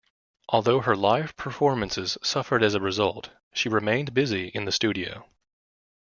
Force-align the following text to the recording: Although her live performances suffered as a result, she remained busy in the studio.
Although 0.49 0.79
her 0.81 0.95
live 0.95 1.35
performances 1.35 2.17
suffered 2.23 2.63
as 2.63 2.73
a 2.73 2.79
result, 2.81 3.29
she 3.53 3.69
remained 3.69 4.15
busy 4.15 4.47
in 4.47 4.65
the 4.65 4.71
studio. 4.71 5.27